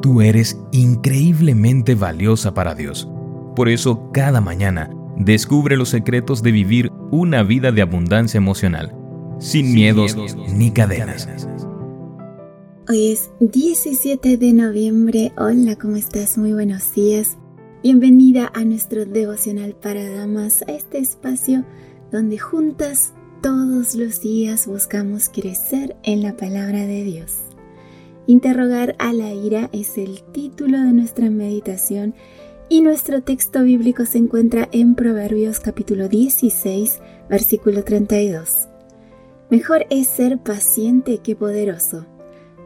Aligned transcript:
Tú 0.00 0.20
eres 0.20 0.60
increíblemente 0.70 1.94
valiosa 1.94 2.54
para 2.54 2.74
Dios. 2.74 3.08
Por 3.56 3.68
eso, 3.68 4.10
cada 4.12 4.40
mañana, 4.40 4.90
descubre 5.16 5.76
los 5.76 5.88
secretos 5.88 6.42
de 6.42 6.52
vivir 6.52 6.92
una 7.10 7.42
vida 7.42 7.72
de 7.72 7.82
abundancia 7.82 8.38
emocional, 8.38 8.94
sin, 9.40 9.74
miedos, 9.74 10.16
ni 10.54 10.70
cadenas. 10.70 11.28
Hoy 12.88 13.12
es 13.12 13.30
17 13.40 14.36
de 14.36 14.52
noviembre. 14.52 15.32
Hola, 15.36 15.76
¿cómo 15.76 15.96
estás? 15.96 16.38
Muy 16.38 16.52
buenos 16.52 16.94
días. 16.94 17.36
Bienvenida 17.82 18.52
a 18.54 18.64
nuestro 18.64 19.04
devocional 19.04 19.74
para 19.74 20.08
damas, 20.08 20.62
a 20.68 20.72
este 20.72 20.98
espacio 20.98 21.64
donde 22.12 22.38
juntas 22.38 23.12
todos 23.42 23.94
los 23.94 24.20
días 24.20 24.66
buscamos 24.66 25.28
crecer 25.28 25.96
en 26.02 26.22
la 26.22 26.36
palabra 26.36 26.86
de 26.86 27.04
Dios. 27.04 27.47
Interrogar 28.28 28.94
a 28.98 29.14
la 29.14 29.32
ira 29.32 29.70
es 29.72 29.96
el 29.96 30.22
título 30.22 30.76
de 30.76 30.92
nuestra 30.92 31.30
meditación 31.30 32.14
y 32.68 32.82
nuestro 32.82 33.22
texto 33.22 33.62
bíblico 33.62 34.04
se 34.04 34.18
encuentra 34.18 34.68
en 34.70 34.94
Proverbios 34.94 35.60
capítulo 35.60 36.10
16, 36.10 37.00
versículo 37.30 37.84
32. 37.84 38.68
Mejor 39.48 39.86
es 39.88 40.08
ser 40.08 40.36
paciente 40.36 41.20
que 41.24 41.36
poderoso. 41.36 42.04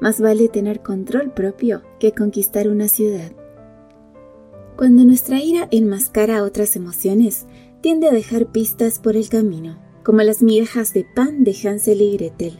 Más 0.00 0.20
vale 0.20 0.48
tener 0.48 0.83
control 0.83 1.30
propio 1.30 1.83
que 2.00 2.10
conquistar 2.10 2.66
una 2.66 2.88
ciudad. 2.88 3.30
Cuando 4.77 5.05
nuestra 5.05 5.41
ira 5.41 5.69
enmascara 5.70 6.42
otras 6.42 6.74
emociones, 6.74 7.47
tiende 7.80 8.08
a 8.08 8.12
dejar 8.12 8.50
pistas 8.50 8.98
por 8.98 9.14
el 9.14 9.28
camino, 9.28 9.78
como 10.02 10.22
las 10.22 10.42
migajas 10.42 10.92
de 10.92 11.05
pan 11.05 11.44
de 11.44 11.56
Hansel 11.64 12.02
y 12.02 12.16
Gretel. 12.16 12.58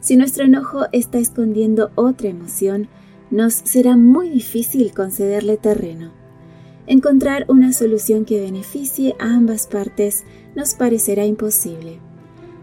Si 0.00 0.16
nuestro 0.16 0.44
enojo 0.44 0.86
está 0.92 1.18
escondiendo 1.18 1.90
otra 1.94 2.28
emoción, 2.28 2.88
nos 3.30 3.54
será 3.54 3.96
muy 3.96 4.30
difícil 4.30 4.92
concederle 4.94 5.56
terreno. 5.56 6.12
Encontrar 6.86 7.44
una 7.48 7.72
solución 7.72 8.24
que 8.24 8.40
beneficie 8.40 9.14
a 9.18 9.34
ambas 9.34 9.66
partes 9.66 10.24
nos 10.54 10.74
parecerá 10.74 11.26
imposible. 11.26 11.98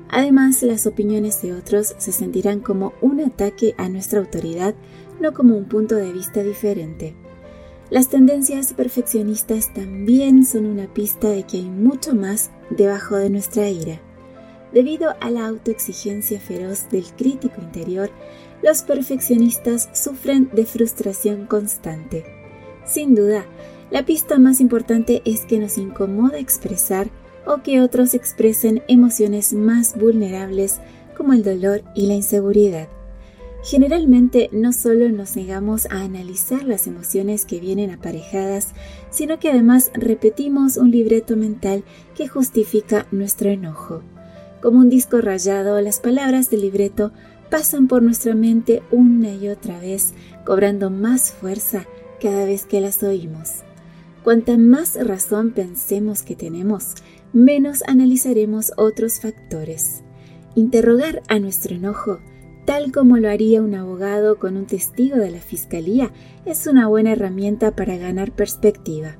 Además, 0.10 0.64
las 0.64 0.88
opiniones 0.88 1.42
de 1.42 1.54
otros 1.54 1.96
se 1.98 2.12
sentirán 2.12 2.60
como 2.60 2.94
un 3.02 3.20
ataque 3.20 3.76
a 3.78 3.90
nuestra 3.90 4.20
autoridad, 4.20 4.74
no 5.20 5.34
como 5.34 5.56
un 5.56 5.66
punto 5.66 5.96
de 5.96 6.12
vista 6.12 6.42
diferente. 6.42 7.16
Las 7.90 8.10
tendencias 8.10 8.74
perfeccionistas 8.74 9.74
también 9.74 10.46
son 10.46 10.66
una 10.66 10.92
pista 10.92 11.30
de 11.30 11.44
que 11.44 11.58
hay 11.58 11.70
mucho 11.70 12.16
más 12.16 12.50
debajo 12.72 13.16
de 13.16 13.30
nuestra 13.30 13.70
ira. 13.70 14.02
Debido 14.76 15.16
a 15.22 15.30
la 15.30 15.48
autoexigencia 15.48 16.38
feroz 16.38 16.90
del 16.90 17.06
crítico 17.06 17.62
interior, 17.62 18.12
los 18.62 18.82
perfeccionistas 18.82 19.88
sufren 19.94 20.50
de 20.52 20.66
frustración 20.66 21.46
constante. 21.46 22.26
Sin 22.86 23.16
duda, 23.16 23.46
la 23.90 24.06
pista 24.06 24.38
más 24.38 24.60
importante 24.60 25.22
es 25.24 25.46
que 25.46 25.60
nos 25.60 25.78
incomoda 25.78 26.40
expresar 26.40 27.08
o 27.48 27.64
que 27.64 27.80
otros 27.80 28.14
expresen 28.14 28.84
emociones 28.90 29.54
más 29.54 29.98
vulnerables 29.98 30.80
como 31.16 31.32
el 31.32 31.44
dolor 31.44 31.82
y 31.96 32.08
la 32.08 32.16
inseguridad. 32.16 32.90
Generalmente 33.64 34.50
no 34.52 34.74
solo 34.74 35.10
nos 35.10 35.38
negamos 35.38 35.86
a 35.86 36.02
analizar 36.02 36.66
las 36.66 36.86
emociones 36.86 37.46
que 37.46 37.62
vienen 37.62 37.92
aparejadas, 37.92 38.74
sino 39.10 39.40
que 39.40 39.52
además 39.52 39.90
repetimos 39.94 40.76
un 40.76 40.92
libreto 40.92 41.38
mental 41.38 41.86
que 42.14 42.28
justifica 42.28 43.08
nuestro 43.12 43.50
enojo. 43.50 44.04
Como 44.66 44.80
un 44.80 44.90
disco 44.90 45.22
rayado, 45.22 45.80
las 45.80 46.00
palabras 46.00 46.50
del 46.50 46.62
libreto 46.62 47.12
pasan 47.52 47.88
por 47.88 48.02
nuestra 48.02 48.34
mente 48.34 48.82
una 48.90 49.32
y 49.32 49.48
otra 49.48 49.80
vez, 49.80 50.16
cobrando 50.44 50.90
más 50.90 51.32
fuerza 51.34 51.86
cada 52.20 52.46
vez 52.46 52.66
que 52.66 52.82
las 52.82 53.04
oímos. 53.04 53.62
Cuanta 54.24 54.58
más 54.58 54.96
razón 54.96 55.52
pensemos 55.52 56.24
que 56.24 56.36
tenemos, 56.36 56.96
menos 57.32 57.84
analizaremos 57.86 58.72
otros 58.76 59.20
factores. 59.20 60.02
Interrogar 60.56 61.22
a 61.28 61.38
nuestro 61.38 61.76
enojo, 61.76 62.18
tal 62.66 62.92
como 62.92 63.18
lo 63.18 63.30
haría 63.30 63.62
un 63.62 63.76
abogado 63.76 64.40
con 64.40 64.58
un 64.58 64.66
testigo 64.66 65.18
de 65.18 65.30
la 65.30 65.42
fiscalía, 65.42 66.12
es 66.44 66.66
una 66.66 66.88
buena 66.88 67.12
herramienta 67.12 67.76
para 67.76 67.98
ganar 67.98 68.32
perspectiva. 68.32 69.18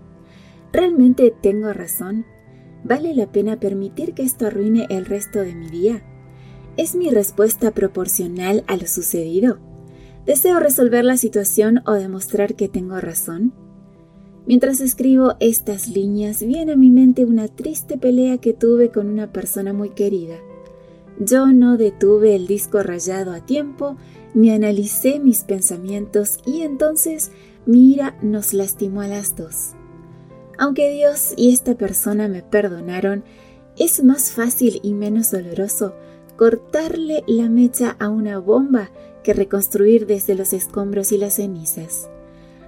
¿Realmente 0.74 1.32
tengo 1.40 1.72
razón? 1.72 2.26
¿Vale 2.88 3.16
la 3.16 3.26
pena 3.26 3.60
permitir 3.60 4.14
que 4.14 4.22
esto 4.22 4.46
arruine 4.46 4.86
el 4.92 5.08
resto 5.08 5.40
de 5.40 5.56
mi 5.56 5.72
día? 5.72 6.04
¿Es 6.78 6.94
mi 6.94 7.10
respuesta 7.10 7.72
proporcional 7.72 8.64
a 8.68 8.78
lo 8.78 8.86
sucedido? 8.86 9.58
¿Deseo 10.28 10.60
resolver 10.60 11.04
la 11.04 11.18
situación 11.18 11.82
o 11.88 11.94
demostrar 11.94 12.54
que 12.54 12.68
tengo 12.68 13.00
razón? 13.00 13.54
Mientras 14.46 14.82
escribo 14.82 15.34
estas 15.40 15.88
líneas, 15.88 16.44
viene 16.44 16.74
a 16.74 16.78
mi 16.78 16.92
mente 16.92 17.26
una 17.26 17.48
triste 17.48 17.98
pelea 17.98 18.38
que 18.38 18.54
tuve 18.54 18.92
con 18.92 19.08
una 19.08 19.34
persona 19.34 19.74
muy 19.74 19.90
querida. 19.90 20.36
Yo 21.20 21.48
no 21.48 21.78
detuve 21.78 22.36
el 22.36 22.46
disco 22.46 22.84
rayado 22.84 23.32
a 23.32 23.44
tiempo, 23.44 23.98
ni 24.36 24.52
analicé 24.52 25.20
mis 25.20 25.44
pensamientos 25.44 26.38
y 26.46 26.62
entonces 26.62 27.32
mi 27.66 27.94
ira 27.94 28.16
nos 28.22 28.54
lastimó 28.54 29.02
a 29.02 29.08
las 29.08 29.36
dos. 29.36 29.74
Aunque 30.58 30.92
Dios 30.92 31.34
y 31.36 31.54
esta 31.54 31.76
persona 31.76 32.28
me 32.28 32.42
perdonaron, 32.42 33.24
es 33.78 34.04
más 34.04 34.32
fácil 34.32 34.80
y 34.84 34.94
menos 34.94 35.32
doloroso 35.32 35.96
cortarle 36.38 37.24
la 37.28 37.50
mecha 37.50 37.96
a 38.00 38.10
una 38.10 38.40
bomba 38.40 38.92
que 39.24 39.34
reconstruir 39.34 40.06
desde 40.06 40.36
los 40.36 40.54
escombros 40.54 41.12
y 41.12 41.18
las 41.18 41.36
cenizas. 41.36 42.10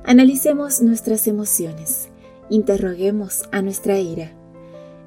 Analicemos 0.04 0.82
nuestras 0.82 1.28
emociones, 1.28 2.10
interroguemos 2.50 3.44
a 3.52 3.62
nuestra 3.62 4.00
ira. 4.00 4.32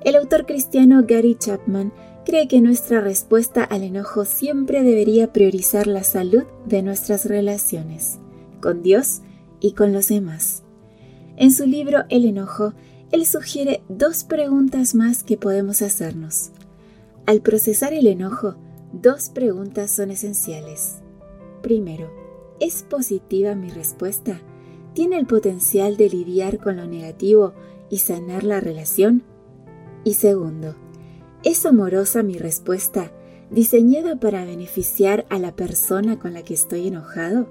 El 0.05 0.17
autor 0.17 0.47
cristiano 0.47 1.05
Gary 1.07 1.37
Chapman 1.39 1.93
cree 2.25 2.49
que 2.49 2.61
nuestra 2.61 3.01
respuesta 3.01 3.65
al 3.65 3.83
enojo 3.83 4.25
siempre 4.25 4.83
debería 4.83 5.33
priorizar 5.33 5.87
la 5.87 6.05
salud 6.05 6.45
de 6.67 6.83
nuestras 6.83 7.25
relaciones, 7.25 8.19
con 8.61 8.83
Dios 8.83 9.21
y 9.59 9.73
con 9.73 9.93
los 9.93 10.09
demás. 10.09 10.63
En 11.41 11.53
su 11.53 11.65
libro 11.65 12.05
El 12.11 12.27
enojo, 12.27 12.75
él 13.13 13.25
sugiere 13.25 13.83
dos 13.89 14.25
preguntas 14.25 14.95
más 14.95 15.23
que 15.23 15.39
podemos 15.39 15.81
hacernos. 15.81 16.51
Al 17.25 17.41
procesar 17.41 17.95
el 17.95 18.09
enojo, 18.09 18.57
dos 18.93 19.31
preguntas 19.31 19.91
son 19.91 20.11
esenciales. 20.11 20.99
Primero, 21.63 22.11
¿es 22.61 22.83
positiva 22.83 23.55
mi 23.55 23.71
respuesta? 23.71 24.43
¿Tiene 24.93 25.19
el 25.19 25.25
potencial 25.25 25.97
de 25.97 26.11
lidiar 26.11 26.59
con 26.59 26.77
lo 26.77 26.87
negativo 26.87 27.55
y 27.89 27.97
sanar 28.01 28.45
la 28.45 28.61
relación? 28.61 29.23
Y 30.05 30.15
segundo, 30.15 30.77
¿es 31.43 31.65
amorosa 31.65 32.23
mi 32.23 32.37
respuesta, 32.37 33.13
diseñada 33.51 34.21
para 34.21 34.45
beneficiar 34.45 35.25
a 35.31 35.39
la 35.39 35.57
persona 35.57 36.19
con 36.19 36.35
la 36.35 36.43
que 36.43 36.53
estoy 36.53 36.89
enojado? 36.89 37.47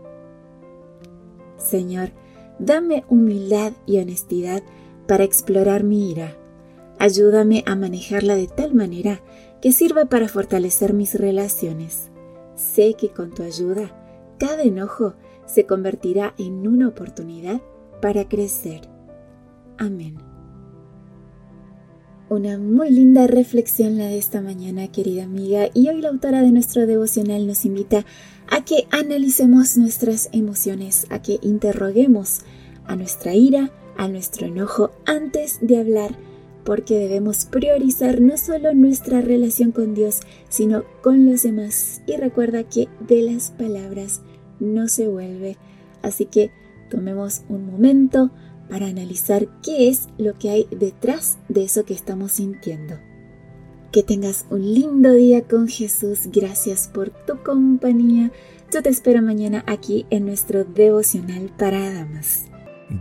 Señor, 1.57 2.11
Dame 2.59 3.05
humildad 3.09 3.73
y 3.85 3.99
honestidad 3.99 4.63
para 5.07 5.23
explorar 5.23 5.83
mi 5.83 6.11
ira. 6.11 6.35
Ayúdame 6.99 7.63
a 7.65 7.75
manejarla 7.75 8.35
de 8.35 8.47
tal 8.47 8.73
manera 8.73 9.21
que 9.61 9.71
sirva 9.71 10.05
para 10.05 10.27
fortalecer 10.27 10.93
mis 10.93 11.15
relaciones. 11.15 12.09
Sé 12.55 12.95
que 12.95 13.09
con 13.09 13.31
tu 13.31 13.43
ayuda, 13.43 13.89
cada 14.37 14.63
enojo 14.63 15.15
se 15.45 15.65
convertirá 15.65 16.33
en 16.37 16.67
una 16.67 16.89
oportunidad 16.89 17.61
para 18.01 18.27
crecer. 18.27 18.81
Amén. 19.77 20.28
Una 22.29 22.59
muy 22.59 22.91
linda 22.91 23.25
reflexión 23.25 23.97
la 23.97 24.05
de 24.05 24.19
esta 24.19 24.39
mañana, 24.39 24.87
querida 24.91 25.23
amiga, 25.23 25.69
y 25.73 25.89
hoy 25.89 25.99
la 25.99 26.09
autora 26.09 26.43
de 26.43 26.51
nuestro 26.51 26.85
devocional 26.85 27.47
nos 27.47 27.65
invita 27.65 28.05
a 28.51 28.63
que 28.63 28.85
analicemos 28.91 29.79
nuestras 29.79 30.29
emociones, 30.31 31.07
a 31.09 31.23
que 31.23 31.39
interroguemos 31.41 32.41
a 32.85 32.95
nuestra 32.95 33.33
ira, 33.33 33.71
a 33.97 34.07
nuestro 34.07 34.45
enojo 34.45 34.91
antes 35.07 35.57
de 35.61 35.79
hablar, 35.79 36.11
porque 36.65 36.99
debemos 36.99 37.45
priorizar 37.45 38.21
no 38.21 38.37
solo 38.37 38.75
nuestra 38.75 39.21
relación 39.21 39.71
con 39.71 39.95
Dios, 39.95 40.19
sino 40.49 40.83
con 41.01 41.25
los 41.25 41.41
demás. 41.41 42.03
Y 42.05 42.15
recuerda 42.15 42.61
que 42.63 42.89
de 43.07 43.23
las 43.23 43.49
palabras 43.49 44.21
no 44.59 44.87
se 44.87 45.07
vuelve, 45.07 45.57
así 46.03 46.25
que 46.25 46.51
tomemos 46.91 47.41
un 47.49 47.65
momento 47.65 48.29
para 48.69 48.87
analizar 48.87 49.47
qué 49.63 49.89
es 49.89 50.07
lo 50.17 50.37
que 50.37 50.49
hay 50.49 50.67
detrás 50.71 51.39
de 51.47 51.63
eso 51.63 51.85
que 51.85 51.93
estamos 51.93 52.33
sintiendo. 52.33 52.99
Que 53.91 54.03
tengas 54.03 54.45
un 54.49 54.61
lindo 54.61 55.13
día 55.13 55.43
con 55.43 55.67
Jesús. 55.67 56.29
Gracias 56.31 56.87
por 56.87 57.09
tu 57.09 57.41
compañía. 57.43 58.31
Yo 58.71 58.83
te 58.83 58.89
espero 58.89 59.21
mañana 59.21 59.63
aquí 59.65 60.05
en 60.11 60.25
nuestro 60.25 60.63
devocional 60.63 61.51
para 61.57 61.91
damas. 61.91 62.45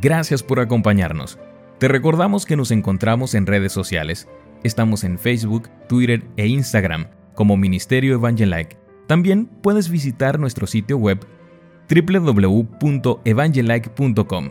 Gracias 0.00 0.42
por 0.42 0.60
acompañarnos. 0.60 1.38
Te 1.78 1.88
recordamos 1.88 2.46
que 2.46 2.56
nos 2.56 2.70
encontramos 2.70 3.34
en 3.34 3.46
redes 3.46 3.72
sociales. 3.72 4.28
Estamos 4.64 5.04
en 5.04 5.18
Facebook, 5.18 5.68
Twitter 5.88 6.24
e 6.36 6.46
Instagram 6.46 7.08
como 7.34 7.56
Ministerio 7.56 8.14
Evangelike. 8.14 8.76
También 9.06 9.46
puedes 9.46 9.88
visitar 9.88 10.40
nuestro 10.40 10.66
sitio 10.66 10.98
web 10.98 11.20
www.evangelike.com. 11.88 14.50